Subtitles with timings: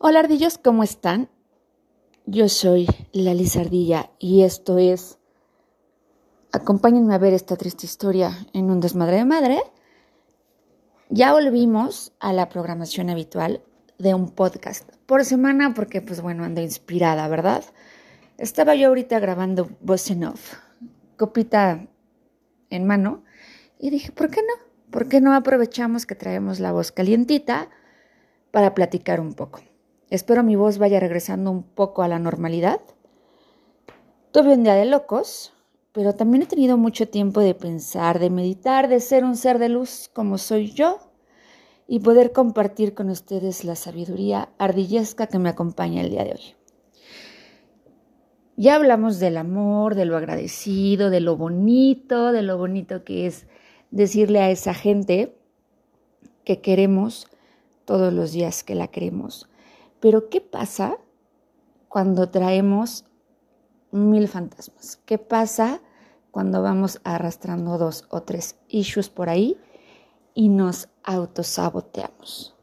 [0.00, 1.28] Hola ardillos, ¿cómo están?
[2.24, 5.18] Yo soy la Lizardilla y esto es...
[6.52, 9.58] Acompáñenme a ver esta triste historia en un desmadre de madre.
[11.08, 13.60] Ya volvimos a la programación habitual
[13.98, 17.64] de un podcast por semana porque pues bueno, ando inspirada, ¿verdad?
[18.36, 20.54] Estaba yo ahorita grabando voz en off,
[21.16, 21.88] copita
[22.70, 23.24] en mano
[23.80, 24.64] y dije, ¿por qué no?
[24.92, 27.68] ¿Por qué no aprovechamos que traemos la voz calientita
[28.52, 29.60] para platicar un poco?
[30.10, 32.80] Espero mi voz vaya regresando un poco a la normalidad.
[34.32, 35.52] Tuve un día de locos,
[35.92, 39.68] pero también he tenido mucho tiempo de pensar, de meditar, de ser un ser de
[39.68, 40.98] luz como soy yo
[41.86, 46.54] y poder compartir con ustedes la sabiduría ardillesca que me acompaña el día de hoy.
[48.56, 53.46] Ya hablamos del amor, de lo agradecido, de lo bonito, de lo bonito que es
[53.90, 55.36] decirle a esa gente
[56.44, 57.26] que queremos
[57.84, 59.48] todos los días que la queremos
[60.00, 60.98] pero ¿qué pasa
[61.88, 63.04] cuando traemos
[63.90, 65.00] mil fantasmas?
[65.04, 65.80] ¿Qué pasa
[66.30, 69.56] cuando vamos arrastrando dos o tres issues por ahí
[70.34, 72.54] y nos autosaboteamos?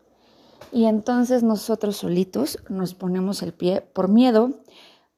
[0.72, 4.61] Y entonces nosotros solitos nos ponemos el pie por miedo,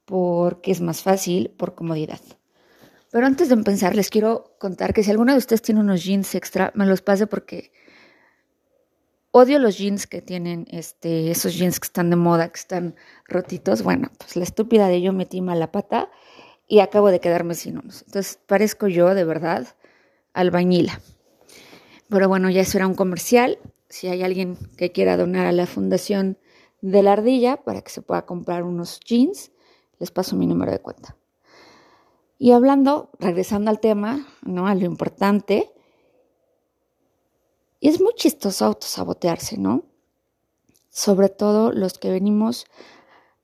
[0.06, 2.20] porque es más fácil, por comodidad.
[3.12, 6.36] Pero antes de empezar, les quiero contar que si alguno de ustedes tiene unos jeans
[6.36, 7.72] extra, me los pase porque
[9.32, 12.96] Odio los jeans que tienen, este, esos jeans que están de moda, que están
[13.28, 13.84] rotitos.
[13.84, 16.10] Bueno, pues la estúpida de yo metí mala pata
[16.68, 18.04] y acabo de quedarme sin unos.
[18.04, 19.68] Entonces parezco yo, de verdad,
[20.34, 21.02] albañila.
[22.10, 23.60] Pero bueno, ya eso era un comercial.
[23.90, 26.38] Si hay alguien que quiera donar a la Fundación
[26.82, 29.52] de la Ardilla para que se pueda comprar unos jeans,
[30.00, 31.18] les paso mi número de cuenta.
[32.40, 34.68] Y hablando, regresando al tema, ¿no?
[34.68, 35.72] A lo importante,
[37.88, 39.86] es muy chistoso autosabotearse, ¿no?
[40.90, 42.66] Sobre todo los que venimos,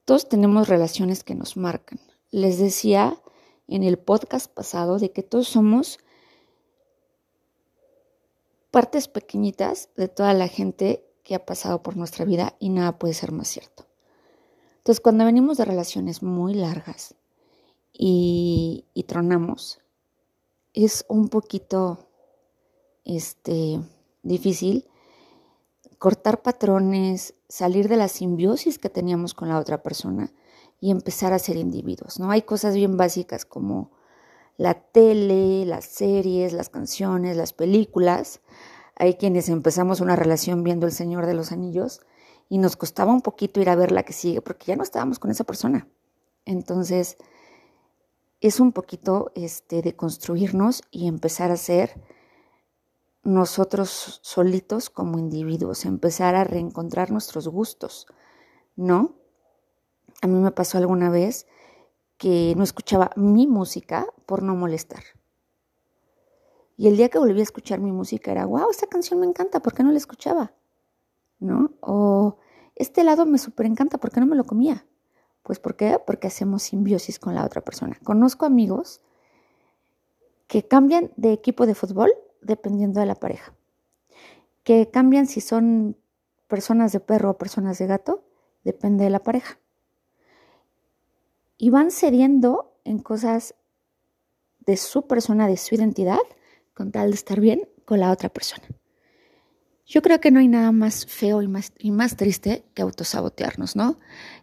[0.04, 1.98] todos tenemos relaciones que nos marcan.
[2.30, 3.18] Les decía
[3.68, 5.98] en el podcast pasado de que todos somos
[8.70, 13.14] partes pequeñitas de toda la gente que ha pasado por nuestra vida y nada puede
[13.14, 13.86] ser más cierto.
[14.76, 17.14] Entonces, cuando venimos de relaciones muy largas
[17.94, 19.78] y, y tronamos,
[20.74, 22.10] es un poquito,
[23.06, 23.80] este,
[24.24, 24.88] difícil
[25.98, 30.32] cortar patrones, salir de la simbiosis que teníamos con la otra persona
[30.80, 32.30] y empezar a ser individuos, ¿no?
[32.30, 33.90] Hay cosas bien básicas como
[34.56, 38.40] la tele, las series, las canciones, las películas.
[38.96, 42.00] Hay quienes empezamos una relación viendo El Señor de los Anillos
[42.48, 45.18] y nos costaba un poquito ir a ver la que sigue porque ya no estábamos
[45.18, 45.88] con esa persona.
[46.44, 47.16] Entonces,
[48.40, 51.98] es un poquito este, de construirnos y empezar a ser
[53.24, 58.06] nosotros solitos como individuos, empezar a reencontrar nuestros gustos,
[58.76, 59.14] ¿no?
[60.20, 61.46] A mí me pasó alguna vez
[62.18, 65.02] que no escuchaba mi música por no molestar.
[66.76, 69.60] Y el día que volví a escuchar mi música era, wow, esta canción me encanta,
[69.60, 70.52] ¿por qué no la escuchaba?
[71.38, 71.72] ¿No?
[71.80, 72.38] O
[72.74, 74.86] este helado me súper encanta, ¿por qué no me lo comía?
[75.42, 76.00] Pues ¿por qué?
[76.04, 77.98] Porque hacemos simbiosis con la otra persona.
[78.02, 79.00] Conozco amigos
[80.46, 82.10] que cambian de equipo de fútbol
[82.44, 83.54] dependiendo de la pareja.
[84.62, 85.96] Que cambian si son
[86.48, 88.24] personas de perro o personas de gato,
[88.62, 89.58] depende de la pareja.
[91.56, 93.54] Y van cediendo en cosas
[94.60, 96.20] de su persona, de su identidad,
[96.74, 98.66] con tal de estar bien con la otra persona.
[99.86, 103.76] Yo creo que no hay nada más feo y más, y más triste que autosabotearnos,
[103.76, 103.98] ¿no?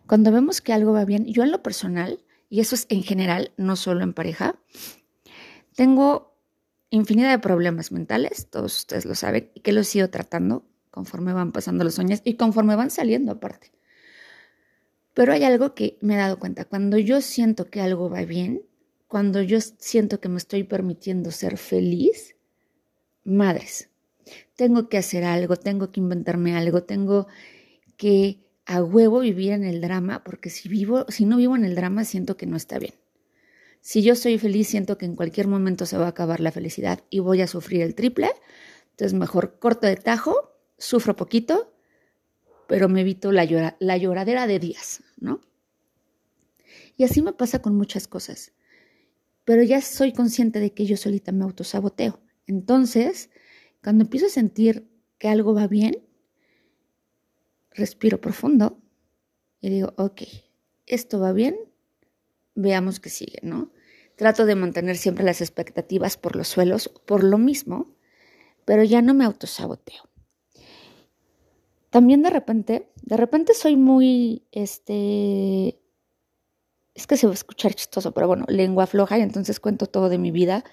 [0.07, 3.51] Cuando vemos que algo va bien, yo en lo personal, y eso es en general,
[3.57, 4.55] no solo en pareja,
[5.75, 6.30] tengo
[6.91, 11.51] infinidad de problemas mentales, todos ustedes lo saben, y que los sigo tratando conforme van
[11.51, 13.71] pasando los años y conforme van saliendo aparte.
[15.13, 18.61] Pero hay algo que me he dado cuenta, cuando yo siento que algo va bien,
[19.07, 22.35] cuando yo siento que me estoy permitiendo ser feliz,
[23.23, 23.89] madres,
[24.55, 27.27] tengo que hacer algo, tengo que inventarme algo, tengo
[27.97, 31.75] que a huevo vivir en el drama, porque si vivo, si no vivo en el
[31.75, 32.93] drama, siento que no está bien.
[33.81, 37.03] Si yo soy feliz, siento que en cualquier momento se va a acabar la felicidad
[37.09, 38.29] y voy a sufrir el triple.
[38.91, 41.73] Entonces mejor corto de tajo, sufro poquito,
[42.67, 45.41] pero me evito la, lloradera de días, ¿no?
[46.95, 48.53] Y así me pasa con muchas cosas.
[49.43, 52.21] Pero ya soy consciente de que yo solita me autosaboteo.
[52.45, 53.31] Entonces,
[53.83, 54.87] cuando empiezo a sentir
[55.17, 56.07] que algo va bien,
[57.71, 58.79] respiro profundo
[59.59, 60.21] y digo, ok,
[60.85, 61.55] esto va bien,
[62.55, 63.71] veamos qué sigue, ¿no?
[64.15, 67.95] Trato de mantener siempre las expectativas por los suelos, por lo mismo,
[68.65, 70.09] pero ya no me autosaboteo.
[71.89, 75.77] también de repente, de repente soy muy, este,
[76.93, 80.07] es que se va a escuchar chistoso, pero bueno, lengua floja y entonces cuento todo
[80.09, 80.63] de mi vida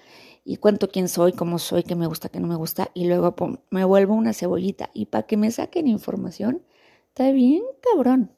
[0.45, 3.35] y cuento quién soy, cómo soy, qué me gusta, qué no me gusta y luego
[3.69, 6.63] me vuelvo una cebollita y para que me saquen información,
[7.09, 8.31] está bien cabrón.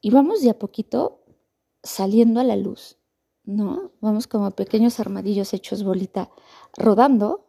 [0.00, 1.23] Y vamos de a poquito
[1.84, 2.98] saliendo a la luz,
[3.44, 3.92] ¿no?
[4.00, 6.30] Vamos como pequeños armadillos hechos bolita,
[6.76, 7.46] rodando,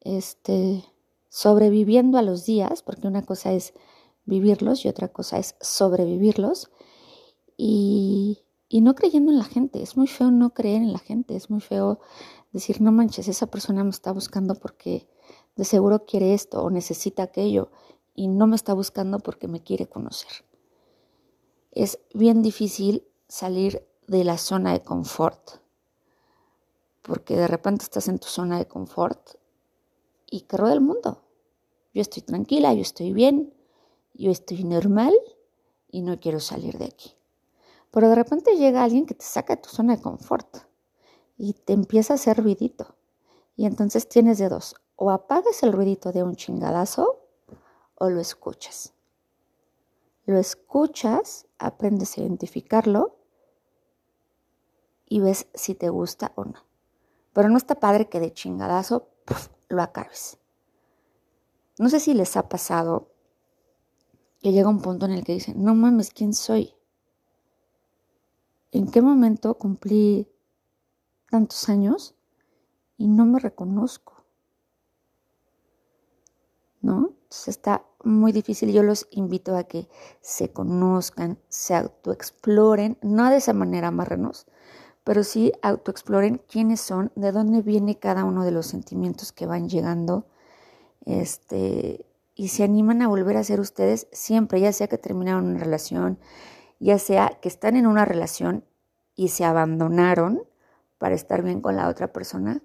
[0.00, 0.84] este,
[1.28, 3.74] sobreviviendo a los días, porque una cosa es
[4.24, 6.70] vivirlos y otra cosa es sobrevivirlos,
[7.56, 9.82] y, y no creyendo en la gente.
[9.82, 12.00] Es muy feo no creer en la gente, es muy feo
[12.52, 15.06] decir, no manches, esa persona me está buscando porque
[15.56, 17.70] de seguro quiere esto o necesita aquello
[18.14, 20.30] y no me está buscando porque me quiere conocer.
[21.70, 25.60] Es bien difícil salir de la zona de confort,
[27.00, 29.36] porque de repente estás en tu zona de confort
[30.28, 31.22] y que rueda el mundo.
[31.94, 33.54] Yo estoy tranquila, yo estoy bien,
[34.14, 35.14] yo estoy normal
[35.88, 37.14] y no quiero salir de aquí.
[37.92, 40.56] Pero de repente llega alguien que te saca de tu zona de confort
[41.38, 42.96] y te empieza a hacer ruidito.
[43.56, 47.28] Y entonces tienes de dos, o apagas el ruidito de un chingadazo
[47.94, 48.92] o lo escuchas.
[50.26, 53.19] Lo escuchas, aprendes a identificarlo
[55.10, 56.64] y ves si te gusta o no.
[57.34, 59.08] Pero no está padre que de chingadazo
[59.68, 60.38] lo acabes.
[61.78, 63.08] No sé si les ha pasado
[64.40, 66.74] que llega un punto en el que dicen, no mames, ¿quién soy?
[68.70, 70.28] ¿En qué momento cumplí
[71.28, 72.14] tantos años
[72.96, 74.24] y no me reconozco?
[76.82, 77.14] ¿No?
[77.24, 78.72] Entonces está muy difícil.
[78.72, 79.88] Yo los invito a que
[80.20, 84.46] se conozcan, se autoexploren, no de esa manera marranos,
[85.04, 89.68] pero sí autoexploren quiénes son, de dónde viene cada uno de los sentimientos que van
[89.68, 90.26] llegando,
[91.06, 95.60] este, y se animan a volver a ser ustedes siempre, ya sea que terminaron una
[95.60, 96.18] relación,
[96.78, 98.64] ya sea que están en una relación
[99.14, 100.42] y se abandonaron
[100.98, 102.62] para estar bien con la otra persona,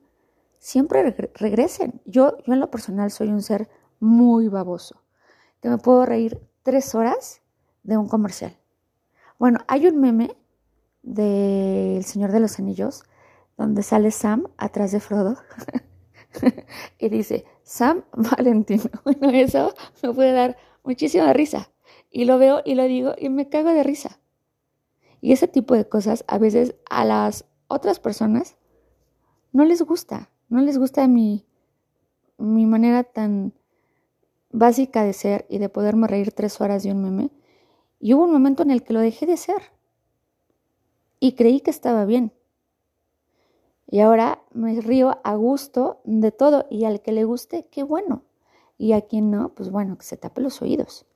[0.59, 2.01] siempre regresen.
[2.05, 5.01] Yo, yo en lo personal soy un ser muy baboso,
[5.61, 7.41] que me puedo reír tres horas
[7.83, 8.57] de un comercial.
[9.37, 10.35] Bueno, hay un meme
[11.05, 13.03] del Señor de los Anillos,
[13.57, 15.37] donde sale Sam atrás de Frodo
[16.99, 18.83] y dice, Sam Valentino.
[19.03, 19.73] Bueno, eso
[20.03, 21.69] me puede dar muchísima risa.
[22.09, 24.19] Y lo veo y lo digo y me cago de risa.
[25.21, 28.57] Y ese tipo de cosas a veces a las otras personas
[29.51, 31.45] no les gusta, no les gusta mi,
[32.37, 33.53] mi manera tan
[34.51, 37.31] básica de ser y de poderme reír tres horas de un meme.
[37.99, 39.75] Y hubo un momento en el que lo dejé de ser
[41.25, 42.31] y creí que estaba bien.
[43.87, 48.21] Y ahora me río a gusto de todo y al que le guste, qué bueno.
[48.77, 51.07] Y a quien no, pues bueno, que se tape los oídos.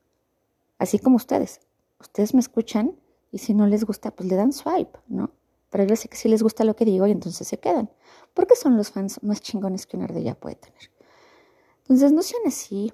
[0.79, 1.61] Así como ustedes.
[1.99, 2.95] Ustedes me escuchan
[3.31, 5.29] y si no les gusta, pues le dan swipe, ¿no?
[5.69, 7.91] Pero yo sé que sí les gusta lo que digo y entonces se quedan.
[8.33, 10.89] Porque son los fans más chingones que una ardilla puede tener.
[11.81, 12.91] Entonces no sean así.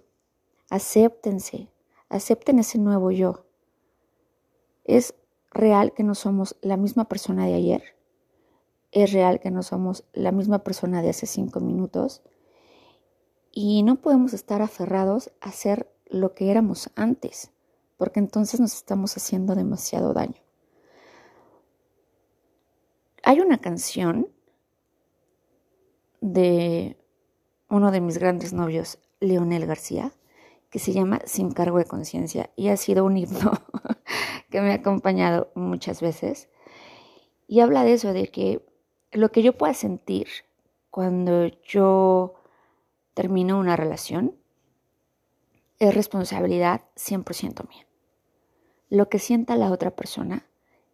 [0.69, 1.69] Acéptense.
[2.09, 3.45] Acepten ese nuevo yo.
[4.83, 5.15] Es
[5.55, 7.83] real que no somos la misma persona de ayer.
[8.91, 12.21] Es real que no somos la misma persona de hace cinco minutos.
[13.51, 17.51] Y no podemos estar aferrados a ser lo que éramos antes,
[17.97, 20.41] porque entonces nos estamos haciendo demasiado daño.
[23.23, 24.27] Hay una canción
[26.19, 26.97] de
[27.69, 30.11] uno de mis grandes novios, Leonel García,
[30.69, 33.53] que se llama Sin cargo de conciencia y ha sido un himno
[34.55, 36.47] que me ha acompañado muchas veces.
[37.45, 38.65] Y habla de eso, de que
[39.11, 40.27] lo que yo pueda sentir
[40.89, 42.35] cuando yo
[43.13, 44.33] termino una relación
[45.79, 47.85] es responsabilidad 100% mía.
[48.89, 50.45] Lo que sienta la otra persona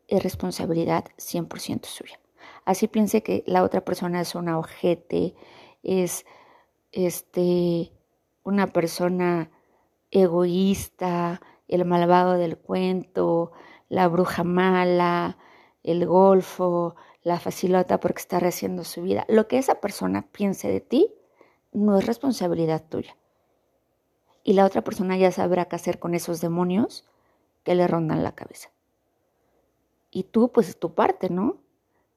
[0.07, 2.19] es responsabilidad 100% suya.
[2.65, 5.35] Así piense que la otra persona es una ojete,
[5.83, 6.25] es
[6.91, 7.91] este
[8.41, 9.51] una persona
[10.09, 13.51] egoísta, el malvado del cuento,
[13.89, 15.37] la bruja mala,
[15.83, 19.25] el golfo, la facilota porque está rehaciendo su vida.
[19.27, 21.13] Lo que esa persona piense de ti
[21.71, 23.17] no es responsabilidad tuya.
[24.43, 27.05] Y la otra persona ya sabrá qué hacer con esos demonios
[27.63, 28.71] que le rondan la cabeza.
[30.09, 31.57] Y tú, pues es tu parte, ¿no?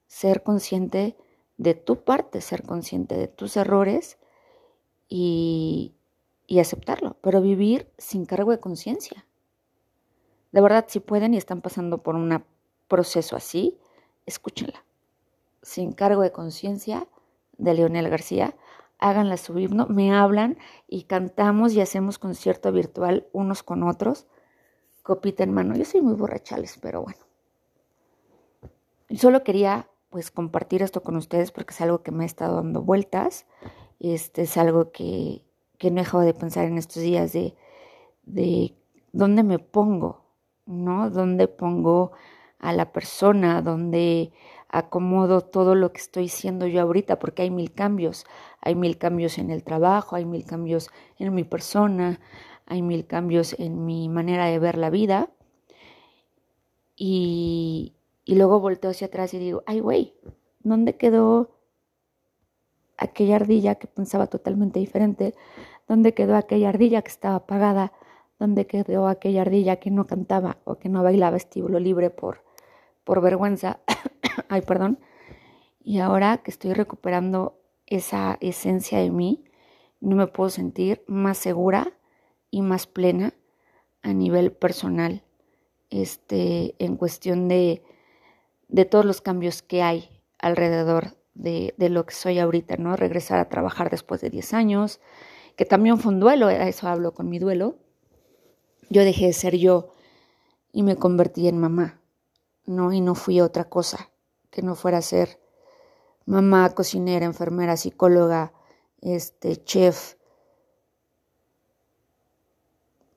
[0.07, 1.17] Ser consciente
[1.59, 4.19] de tu parte, ser consciente de tus errores
[5.09, 5.95] y,
[6.47, 9.27] y aceptarlo, pero vivir sin cargo de conciencia.
[10.55, 12.45] De verdad, si pueden y están pasando por un
[12.87, 13.77] proceso así,
[14.25, 14.85] escúchenla.
[15.63, 17.09] Sin cargo de conciencia
[17.59, 18.55] de Leonel García.
[19.01, 20.57] háganla su himno, me hablan
[20.87, 24.29] y cantamos y hacemos concierto virtual unos con otros,
[25.03, 25.75] copita en mano.
[25.75, 27.19] Yo soy muy borrachales, pero bueno.
[29.17, 32.81] Solo quería pues compartir esto con ustedes porque es algo que me ha estado dando
[32.81, 33.47] vueltas.
[33.99, 35.43] Este es algo que,
[35.79, 37.57] que no he dejado de pensar en estos días de,
[38.23, 38.73] de
[39.11, 40.24] dónde me pongo,
[40.67, 41.11] ¿no?
[41.11, 42.13] Dónde pongo
[42.59, 44.33] a la persona, dónde
[44.69, 48.25] acomodo todo lo que estoy siendo yo ahorita, porque hay mil cambios.
[48.61, 52.21] Hay mil cambios en el trabajo, hay mil cambios en mi persona,
[52.67, 55.31] hay mil cambios en mi manera de ver la vida.
[56.97, 57.95] Y,
[58.25, 60.15] y luego volteo hacia atrás y digo, ay, güey,
[60.61, 61.51] ¿dónde quedó
[62.97, 65.35] aquella ardilla que pensaba totalmente diferente?
[65.87, 67.93] ¿Dónde quedó aquella ardilla que estaba apagada?
[68.39, 72.43] ¿Dónde quedó aquella ardilla que no cantaba o que no bailaba estíbulo libre por,
[73.05, 73.81] por vergüenza?
[74.49, 74.99] ay, perdón,
[75.85, 79.45] y ahora que estoy recuperando esa esencia de mí,
[80.01, 81.93] no me puedo sentir más segura
[82.51, 83.35] y más plena
[84.03, 85.23] a nivel personal,
[85.91, 87.83] este, en cuestión de,
[88.69, 92.97] de todos los cambios que hay alrededor de, de, lo que soy ahorita, ¿no?
[92.97, 95.01] Regresar a trabajar después de 10 años,
[95.57, 97.77] que también fue un duelo, eso hablo con mi duelo.
[98.91, 99.93] Yo dejé de ser yo
[100.73, 102.01] y me convertí en mamá,
[102.67, 102.93] ¿no?
[102.93, 104.11] Y no fui otra cosa
[104.51, 105.41] que no fuera a ser
[106.27, 108.53] mamá, cocinera, enfermera, psicóloga,
[109.01, 110.15] este, chef,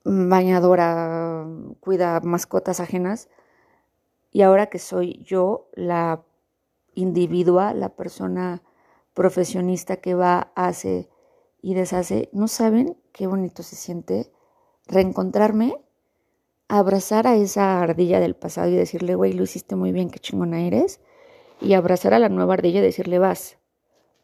[0.04, 1.46] bañadora,
[1.80, 3.28] cuida mascotas ajenas.
[4.30, 6.22] Y ahora que soy yo la
[6.94, 8.62] individua, la persona
[9.14, 11.08] profesionista que va, hace
[11.60, 14.30] y deshace, no saben qué bonito se siente
[14.88, 15.80] reencontrarme,
[16.66, 20.62] abrazar a esa ardilla del pasado y decirle, güey, lo hiciste muy bien, qué chingona
[20.62, 21.00] eres
[21.60, 23.58] y abrazar a la nueva ardilla y decirle vas,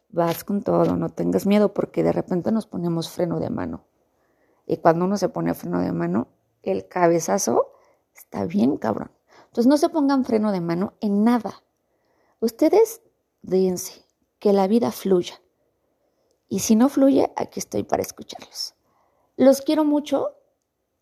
[0.09, 3.85] vas con todo, no tengas miedo porque de repente nos ponemos freno de mano.
[4.67, 6.29] Y cuando uno se pone freno de mano,
[6.63, 7.73] el cabezazo
[8.15, 9.11] está bien cabrón.
[9.47, 11.63] Entonces no se pongan freno de mano en nada.
[12.41, 13.03] Ustedes
[13.43, 14.05] déjense
[14.39, 15.41] que la vida fluya.
[16.49, 18.75] Y si no fluye, aquí estoy para escucharlos.
[19.37, 20.37] Los quiero mucho